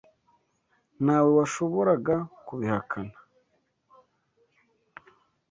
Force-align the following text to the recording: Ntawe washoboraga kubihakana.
Ntawe 1.03 1.29
washoboraga 1.37 2.15
kubihakana. 2.47 3.15